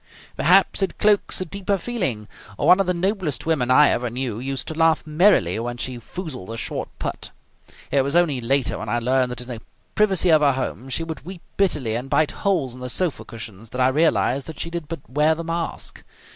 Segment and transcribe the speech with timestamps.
[0.35, 2.27] "Perhaps it cloaks a deeper feeling.
[2.57, 6.49] One of the noblest women I ever knew used to laugh merrily when she foozled
[6.51, 7.29] a short putt.
[7.91, 9.61] It was only later, when I learned that in the
[9.93, 13.69] privacy of her home she would weep bitterly and bite holes in the sofa cushions,
[13.69, 16.01] that I realized that she did but wear the mask.